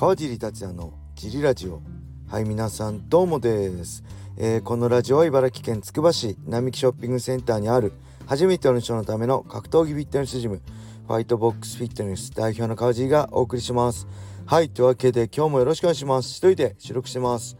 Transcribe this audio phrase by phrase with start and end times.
[0.00, 1.82] 川尻達也のジリラジオ。
[2.26, 4.02] はい皆さんどうもです、
[4.38, 7.92] えー、このラジオは茨城県つくば市並木ショッピングセンターにある
[8.24, 10.62] 初めての人のための格闘技フィットネスジム
[11.06, 14.08] ファイトボックスフィットネス代表の川尻がお送りします。
[14.46, 16.30] はいというわけで今日もよろしくお願いします。
[16.30, 17.58] 一人で収録してます、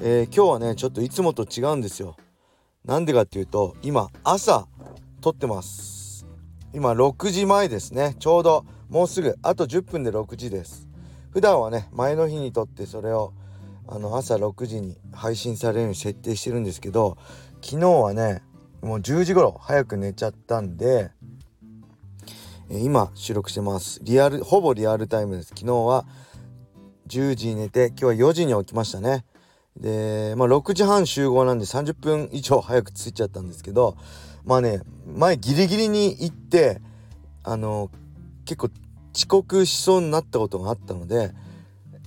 [0.00, 2.16] えー、今日はねちょっといつもと違うんですよ。
[2.86, 4.66] なんでかっていうと今朝
[5.20, 6.26] 撮ってます。
[6.72, 8.16] 今6時前ですね。
[8.18, 10.90] ちょうどもうすぐあと10分で6時です。
[11.32, 13.32] 普段はね前の日にとってそれを
[13.88, 17.16] あの朝6時に配信されるように設定してるんですけど
[17.62, 18.42] 昨日はね
[18.82, 21.12] もう10時頃早く寝ちゃったんで、
[22.68, 24.00] え今収録してます。
[24.02, 25.50] リアルほぼリアルタイムです。
[25.50, 26.04] 昨日は
[27.06, 29.24] 10時に寝て今日は4時に起きましたね。
[29.76, 33.96] でまあ6時半集合なんで30分以上早く着いちゃったんですけど
[34.44, 36.82] まあね前ギリギリに行って
[37.44, 37.88] あの
[38.44, 38.70] 結構
[39.14, 41.32] 遅刻しそうになったことがあったので、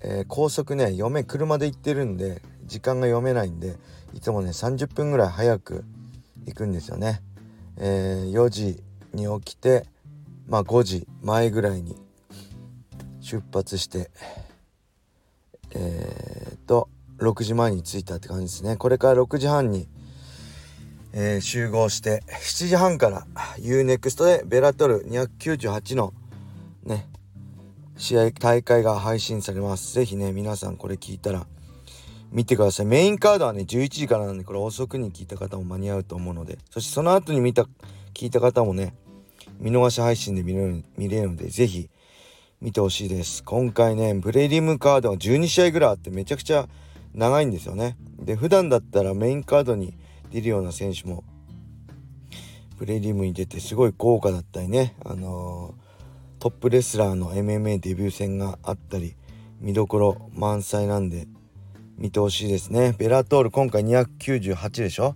[0.01, 3.75] えー、高速ね読め車で行ってるんで時間が読めないんで
[4.13, 5.85] いつもね30分ぐらい早く
[6.45, 7.21] 行くんですよね。
[7.77, 8.83] えー、4時
[9.13, 9.85] に起きて
[10.47, 11.95] まあ5時前ぐらいに
[13.21, 14.09] 出発して
[15.73, 19.87] えー、っと6時前に着いたって感じですねこれから6時半に、
[21.13, 23.25] えー、集合して7時半から
[23.57, 26.13] UNEXT でベラトル298の
[27.97, 29.93] 試合大会が配信されます。
[29.93, 31.47] 是非ね皆さんこれ聞いたら
[32.31, 32.85] 見てください。
[32.85, 37.65] メインカードはね11時からなんでこれ遅くに聞いた方も間に合うと思うのでそしてその後に見た
[38.13, 38.95] 聞いた方もね
[39.59, 41.89] 見逃し配信で見れる見れるので是非
[42.61, 43.43] 見てほしいです。
[43.43, 46.67] 今回ねプレリムカードが12試合ぐらいあってめちゃくちゃ
[47.13, 47.95] 長いんですよね。
[48.19, 49.93] で普段だったらメインカードに
[50.31, 51.23] 出るような選手も
[52.77, 55.84] プレリムに出てすごい豪華だったりねあのー
[56.45, 59.15] トップレスラーの MMA デビュー戦があったり
[59.59, 61.25] 見どころ満載なんで
[61.97, 62.93] 見てほしいですね。
[62.99, 65.15] ベラトール今回298でしょ？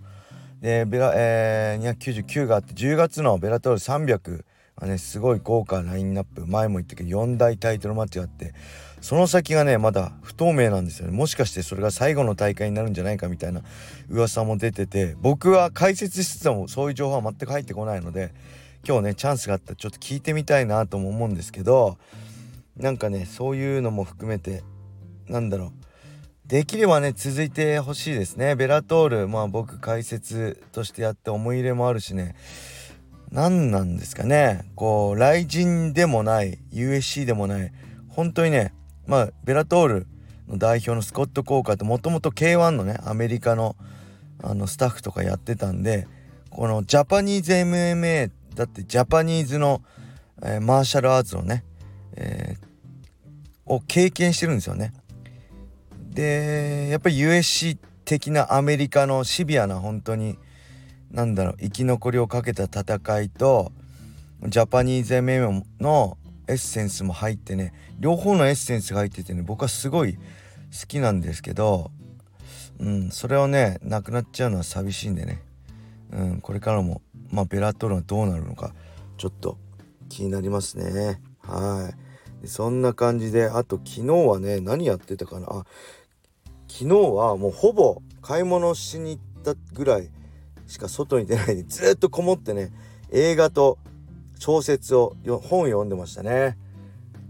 [0.60, 6.48] でベラ、えー、299があって10月のベラトール300はねすごい豪華ラインナップ。
[6.48, 8.52] 前も言ったけど4大タイトルマッチがあって
[9.00, 11.16] その先がねまだ不透明なんですよね。
[11.16, 13.62] もしかしてそれが最後の大会になるんじゃないかみたいな
[14.08, 18.34] 噂も出てて僕は解説しつつもそういう情報は全く入ってこないので
[18.86, 21.98] 今日ねチャンスがあったらちょっと聞いてみたいなとも思うんですけど
[22.76, 24.62] なんかねそういうのも含めて
[25.28, 25.72] なんだろう。
[26.46, 28.56] できればね続いてほしいですね。
[28.56, 32.34] ベラトールまあ僕解説としてやって思い入れもあるしね。
[33.30, 34.64] 何なんですかね。
[34.74, 37.72] こう雷神でもない USC でもない。
[38.08, 38.72] 本当にね
[39.06, 40.06] まあベラトール
[40.48, 43.76] の代表のスコット・コーカーってもともと K1 のねアメリカの
[44.42, 46.08] あのスタッフとかやってたんで
[46.48, 49.80] このジャパニーズ MMA だってジャパニーズの、
[50.42, 51.64] えー、マーシャルアーツのね、
[52.14, 54.92] えー、を経験してるんですよね。
[56.10, 60.36] でやっぱり USC 的なアメリカのシビアな本当に
[61.10, 63.72] 何だろう生き残りをかけた戦いと
[64.46, 70.20] ジャパニーズ MM のエッセンスも入ってね両方のエッセンスが入っててね僕はすごい好
[70.86, 71.92] きなんですけど、
[72.78, 75.40] うん、それをねなくなっちゃうのは寂しいんでね、
[76.12, 77.00] うん、これからも
[77.30, 78.72] まあ、ベラトルはどうなるのか
[79.16, 79.58] ちょっと
[80.08, 81.92] 気になりますねは
[82.42, 85.64] いそんな感じであと昨日はね何やってたかなあ
[86.68, 90.10] 昨日はもうほぼ買い物しに行ったぐらい
[90.66, 92.72] しか外に出ないでずっとこもってね
[93.10, 93.78] 映画と
[94.38, 96.56] 小説を本読んでましたね。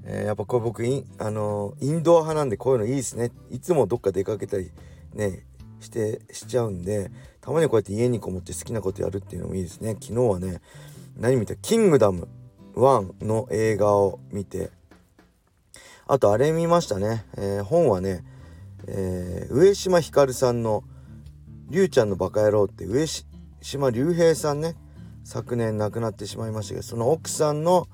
[0.05, 3.33] えー、やっぱこれ僕イン,、あのー、インドア派なんでこういうのいいですね。
[3.50, 4.71] いつもどっか出かけたり
[5.15, 5.44] ね
[5.81, 7.10] してしちゃうんで
[7.41, 9.97] たまにこうやって家にこもって好きなことやるっていうのもいいですね。
[10.01, 10.61] 昨日はね
[11.17, 11.56] 何見た？
[11.56, 12.28] キングダム
[12.75, 14.71] 1の映画を見て。
[16.06, 18.25] あとあれ見ましたね、えー、本はね、
[18.89, 20.83] えー、上島ひかるさんの
[21.71, 23.06] 「りゅうちゃんのバカ野郎」って上
[23.61, 24.75] 島竜兵さんね
[25.22, 27.86] 昨年亡くなってしまいましたけどその奥さんの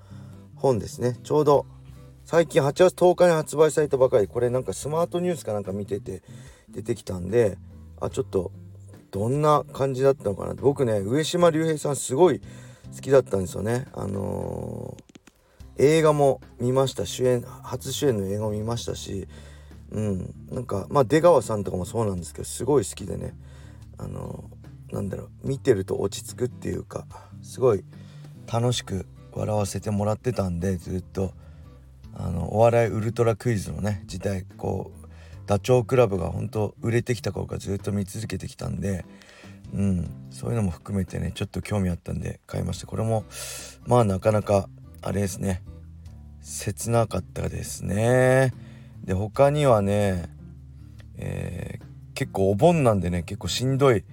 [0.54, 1.18] 本ですね。
[1.24, 1.66] ちょうど
[2.24, 4.28] 最近8月10日に発売されたばかり。
[4.28, 6.22] これなんかスマートニュースかなんか見てて
[6.70, 7.58] 出てきたんで
[8.00, 8.50] あちょっと
[9.10, 12.40] どんな感じだったのかな僕ね上島竜兵さんすごい
[12.94, 13.86] 好きだったんですよね。
[13.92, 19.28] あのー、映画も見ました主演初主演の映画も見ましたし。
[19.92, 20.34] うん。
[20.50, 23.34] なんかまあ出川さんとかもそうなんですけどすごい好きでね。
[23.98, 27.06] あのー、なんだろう見てると落ち着くっていうか
[27.42, 27.84] すごい
[28.50, 31.32] 楽しく笑わせてもらってたんでずっと
[32.14, 35.05] あのお笑いウルトラクイズのね時代こう
[35.46, 39.04] ダチョウ倶楽部が本当売れてきた頃からずっと見続けてきたんで
[39.72, 42.86] うんそういうのも含めてねちょっと興味あったんで買いました。
[42.86, 43.24] これも
[43.86, 44.68] まあなかなか
[45.02, 45.62] あれですね。
[46.42, 48.52] 切なかったですね。
[49.04, 50.28] で他にはね、
[51.16, 51.84] えー、
[52.14, 54.04] 結構お盆なんでね結構しんどい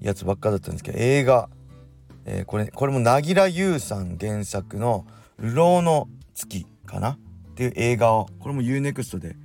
[0.00, 1.48] やつばっかだったんですけど映画、
[2.24, 5.06] えー、これこれも凪良優さん原作の
[5.42, 7.10] 「流浪の月」かな？
[7.10, 7.18] っ
[7.54, 9.36] ていう映画をこれも UNEXT で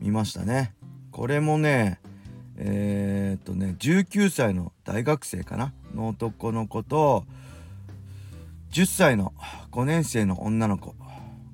[0.00, 0.74] 見ましたね。
[1.20, 2.00] これもね
[2.56, 7.26] えー、っとね19歳の大学生かなの男の子と
[8.70, 9.34] 10歳の
[9.70, 10.94] 5年生の女の子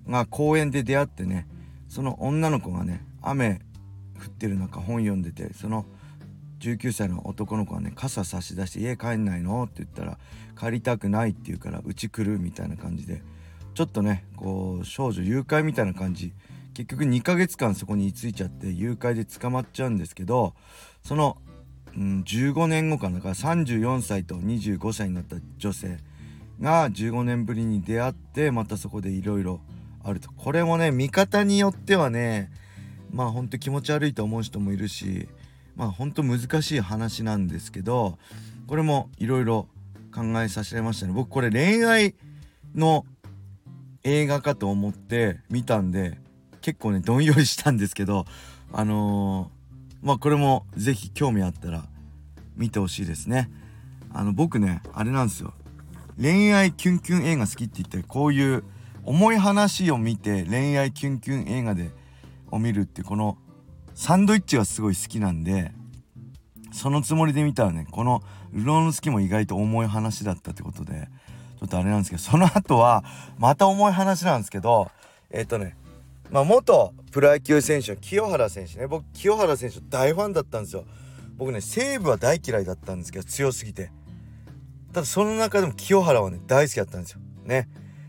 [0.08, 1.48] が公園で出会ってね
[1.88, 3.60] その女の子がね雨
[4.16, 5.84] 降ってる中本読んでてその
[6.60, 10.16] 19歳の男の子がね傘差し出して「家帰んないの?」って言ったら
[10.54, 13.20] 「借りたくない」って言うから「うち来る」みたいな感じで
[13.74, 16.32] ちょっとねこう少女誘拐みたいな感じ
[16.76, 20.52] 結局2ヶ月間そこに居ついちゃって誘拐で捕まっちゃうんですけど
[21.02, 21.38] その、
[21.96, 25.96] うん、15年後かなから34歳と25歳になった女性
[26.60, 29.60] が15年ぶりに出会ってまたそこでいろいろ
[30.04, 30.30] あると。
[30.32, 32.50] これもね見方によってはね
[33.10, 35.30] まあほんと気持ち悪いと思う人もいるし
[35.76, 38.18] まあほんと難しい話なんですけど
[38.66, 39.66] これもいろいろ
[40.14, 41.14] 考えさせられましたね。
[41.14, 42.14] 僕これ恋愛
[42.74, 43.06] の
[44.02, 46.18] 映画かと思って見たんで
[46.66, 48.24] 結構ねどんよりしたんですけど
[48.72, 51.84] あのー、まあこれも是非興味あったら
[52.56, 53.48] 見てほしいですね。
[54.12, 55.54] あの僕ねあれなんですよ。
[56.20, 58.64] 恋愛キュンキュン映画好きって言ったらこういう
[59.04, 61.92] 重い話を見て恋愛キュンキュン映画で
[62.50, 63.38] を見るってこの
[63.94, 65.70] サンドイッチがすごい好きなんで
[66.72, 71.08] そのつもりで見たらねこの「ルローの好き」も意外と重い話だったってことで
[71.60, 73.04] ちょっとあれなんですけどその後は
[73.38, 74.90] また重い話なんですけど
[75.30, 75.76] えっ、ー、とね
[76.30, 78.86] まあ元プロ野球選手の清原選手ね。
[78.86, 80.84] 僕清原選手大ファンだったんですよ。
[81.36, 83.90] 僕ね西武は大嫌いだったんですけど強すぎて。
[84.92, 87.20] ただその中でも清原はね大好きだったんですよ。
[87.44, 87.68] ね。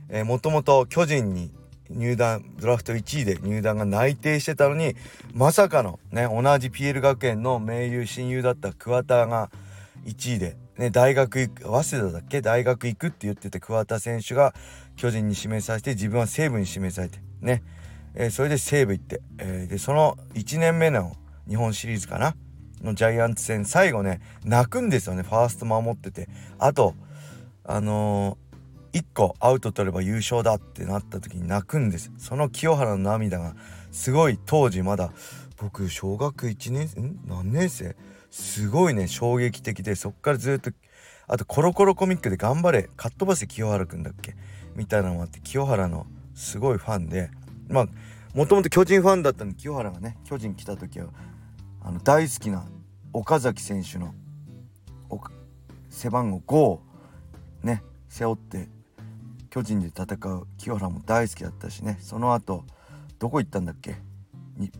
[0.09, 1.51] えー、もともと巨人に
[1.89, 4.95] 入団ドラフト1位で入団が内定してたのに
[5.33, 9.49] まさかのね同じ PL 学園の盟友親友だった桑田が
[10.05, 12.41] 1位で、ね、大学行く早稲田だっけ？
[12.41, 14.53] 大学行くって言ってて桑田選手が
[14.95, 17.63] 巨人に指名されて自分は西武に指名されてね、
[18.19, 21.15] えー、それで西武行って、えー、でその1年目の
[21.47, 22.35] 日本シリーズかな？
[22.81, 26.27] のジャイアンツ戦最後ね泣くんですよねファースト守ってて。
[26.59, 26.95] あと
[27.63, 28.47] あのー
[28.93, 32.11] 1個アウト取れば優勝だってなった時に泣くんです。
[32.17, 33.55] その清原の涙が
[33.91, 35.11] すごい当時まだ
[35.57, 37.19] 僕小学1年ん？
[37.27, 37.95] 何年生？
[38.31, 40.71] すごいね衝撃的でそっからずっと
[41.27, 44.35] あとコロコロコミックで頑張れかっ飛ばせ清原くんだっけ？
[44.75, 47.29] みたいなのもあって清原のすごいファンで
[47.69, 47.87] まあ
[48.33, 51.07] もともと巨人ファンだったんで清原がね巨人来た時は
[51.81, 52.65] あの大好きな
[53.13, 54.13] 岡崎選手の
[55.89, 56.81] 背番号5を
[57.63, 58.69] ね背負って
[59.49, 61.97] 巨人で戦う清原も大好きだったしね。
[62.01, 62.65] その後
[63.17, 63.95] どこ行ったんだっけ？
[64.57, 64.71] に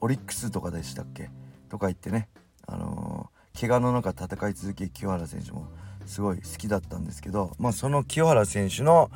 [0.00, 1.30] オリックスとかでしたっけ？
[1.68, 2.28] とか言ってね
[2.66, 5.68] あのー、怪我の中戦い続け清原選手も
[6.06, 9.10] すごい好きだったんですけどまあその清原選手の、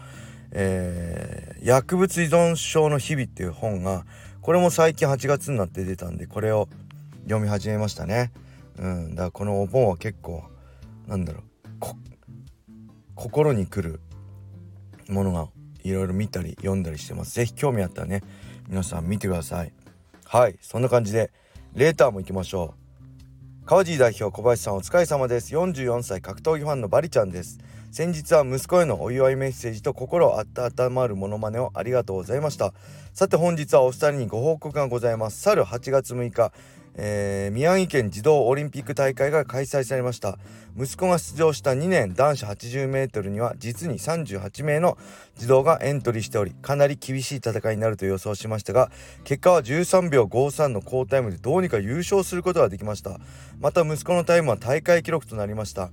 [0.53, 4.05] えー、薬物依存症の日々っていう本が
[4.41, 6.69] これも最近8月になって出たんでこれを
[7.25, 8.33] 読み始めましたね。
[8.79, 10.45] うん、だからこのお盆は結構
[11.07, 11.43] なんだろう
[13.15, 14.01] 心にくる
[15.09, 15.49] ものが
[15.85, 17.35] いろいろ見たり読んだりしてます。
[17.35, 18.23] 是非興味あったらね
[18.69, 19.73] 皆さん見てください。
[20.25, 21.31] はいそんな感じで
[21.75, 22.75] レーターも行きましょ
[23.63, 23.67] う。
[23.67, 25.55] 川尻代表小林さんお疲れ様です。
[25.55, 27.59] 44歳格闘技ファンのバリちゃんです。
[27.93, 32.73] 先日は息子へのお祝いメッセージと心温まるモノマネをありがとうございました。
[33.13, 35.43] さて本日はお二人にご報告がございます。
[35.43, 36.53] 去る8月6日
[36.95, 40.39] えー、宮城県児童オリンピック大会が開催されました。
[40.79, 44.97] 息子が出場した2年男子 80m には実に38名の
[45.37, 48.91] 児童がエントリーしておりかなり厳しい戦いになると予想しましたが
[49.25, 53.19] 結果は13秒53の好タイムでどうにか優勝することができました。
[53.61, 55.91] また息子のタイムは大会記録となりました。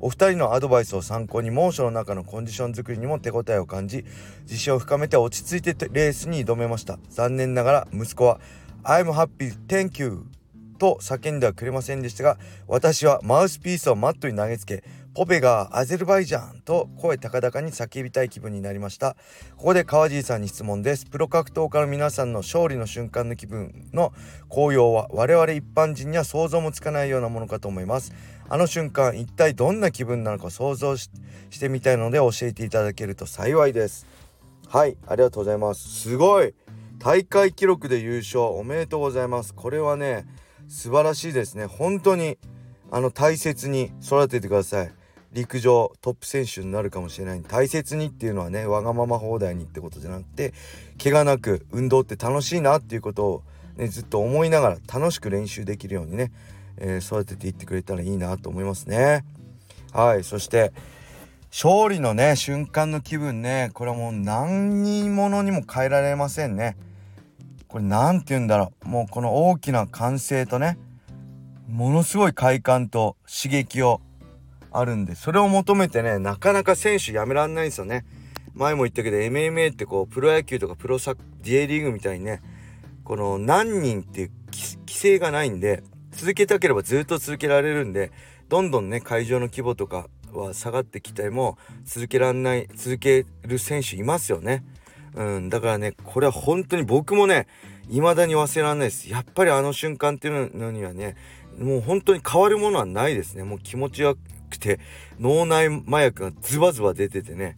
[0.00, 4.04] お二人のアドバイスを参考に猛暑の中のコンディション作りにも手応えを感じ
[4.42, 6.98] 自信を深めて落ち着いてレースに挑めました。
[7.08, 8.40] 残念ながら息子は
[8.82, 10.24] I'm happy, thank you
[10.78, 19.16] と叫んではくれませんでしたが私はマウスピースをマットに投げつけポペがアゼルバイジャンと声高々に叫びたい気分になりました。
[19.56, 21.04] ここで川尻さんに質問です。
[21.04, 24.12] プロ格闘家の皆さんの勝利の瞬間の気分の
[24.48, 28.12] 高揚は我々一般人には想像もつかないようなものかと思います。
[28.48, 31.10] あの瞬間一体どんな気分なのか想像し
[31.58, 34.06] てみたいので教えていただけると幸いです。
[34.68, 36.02] はいありがとうございます。
[36.02, 36.54] すごい。
[37.00, 39.54] 大会記録で優勝おめでとうございます。
[39.54, 40.24] これはね
[40.68, 41.66] 素晴らしいですね。
[41.66, 42.38] 本当に
[42.92, 44.99] あの大切に育ててください。
[45.32, 50.52] 陸上トップ選手になるかもしれない大切にっていうのはねわがまま放題にってことじゃなくて
[51.02, 53.42] 怪我なく運動って楽しいなっていうことを
[53.80, 56.32] ね、ずっと思いながら楽しく練習できるようにね、
[56.76, 59.24] えー、育てていってくれたらいいなと思いますね。
[59.92, 60.72] はいそして
[61.50, 66.76] 勝利のね瞬間の気分ねこれはもう何にものにも変えられませんね。
[67.68, 70.76] これ何て言うんだろうもうこの大きな歓声とね
[71.68, 74.00] ものすごい快感と刺激を
[74.72, 78.04] あるんでそれを求めてねなかなか選手やめらんないんですよね。
[78.54, 82.42] 前も言ったけど MMA ってこうプロ野球とかプロサッ J リーグみたいにね
[83.04, 88.10] この何人っていう規制がないんで続けたければずっと続けられるんで
[88.48, 94.64] どんどんね会場の規模とかは下がってきても続けらんない続ける選手いますよね。
[95.14, 97.46] うん、だからねこれは本当に僕もね
[97.88, 101.16] 未だに忘れられないですやっぱりあの瞬間っていうのにはね
[101.58, 104.16] もう本当に変わるものはないですねもう気持ちよ
[104.50, 104.80] くて
[105.18, 107.56] 脳内麻薬がズバズバ出ててね。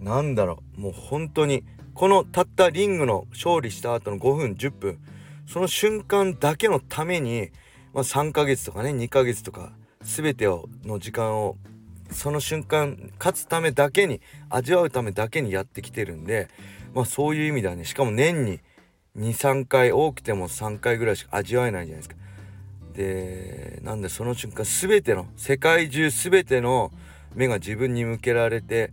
[0.00, 0.80] なんだろう。
[0.80, 1.64] もう本当に
[1.94, 4.98] このたったリングの勝利した後の5分10分。
[5.46, 7.50] その瞬間だけのために、
[7.92, 11.56] まあ、3ヶ月とかね2ヶ月とか全てをの時間を
[12.10, 16.48] その瞬間勝つためだけに味わうためだけにやってきてるんで、
[16.94, 18.60] まあ、そういう意味ではねしかも年に
[19.18, 22.16] 23回多くても3回ぐらいしか味わえないじゃないですか。
[22.94, 26.92] でなんでその瞬間全ての世界中全ての
[27.34, 28.92] 目が自分に向けられて、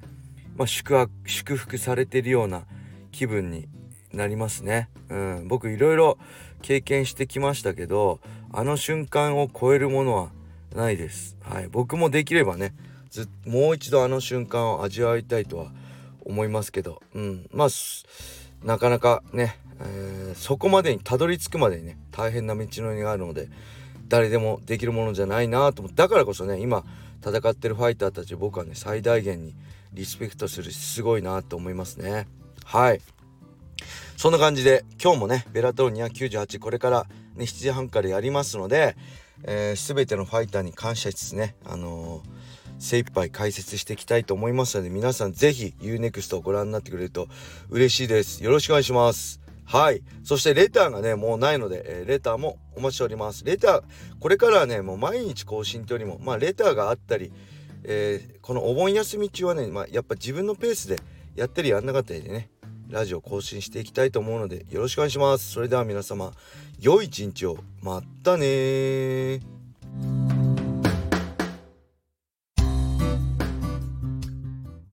[0.57, 2.63] まあ、祝福祝福されてるような
[3.11, 3.67] 気分に
[4.13, 4.89] なりますね。
[5.09, 6.17] うん、僕いろいろ
[6.61, 8.19] 経験してきましたけど
[8.51, 10.29] あの瞬間を超えるものは
[10.75, 11.37] ないです。
[11.41, 12.73] はい、僕もできればね
[13.09, 15.71] ずもう一度あの瞬間を味わいたいとは
[16.25, 17.67] 思いますけど、うん、まあ
[18.63, 23.49] なかなかね、えー、そこまでにたどり着くまでにね大変な道のりがあるので
[24.11, 26.83] 誰でもできるものじゃないなと思ってだからこそね今
[27.25, 29.55] 戦ってるファイターたち僕はね最大限に
[29.93, 32.27] リスペクトするすごいなと思いますね。
[32.65, 32.99] はい。
[34.17, 38.97] そんな感じで今日もねベラトル298これから、ね、7時半からやりますので、
[39.43, 42.41] えー、全てのファイターに感謝しつつねあのー
[42.81, 47.27] 精一杯解説していきたいと思いますので皆さん是非 UNEXT をご覧になってくれると
[47.69, 48.43] 嬉しいです。
[48.43, 49.40] よろしくお願いします。
[49.71, 50.03] はい。
[50.25, 53.45] そしてレターがねもうないので、えー、レターもお待ちしております。
[53.45, 53.83] レター
[54.19, 57.31] これからはねもう毎日更新というよりもまあレターがあったり、
[57.85, 60.97] えー、このお盆休み中はね、まあ、やっぱ自分のペースで
[61.35, 62.49] やったりやんなかったりでね
[62.89, 65.49] ラジオ更新していきたいと思うのでよろしくお願いします。
[65.51, 66.33] それでは皆様
[66.77, 67.57] 良い一日を。
[67.81, 69.39] またね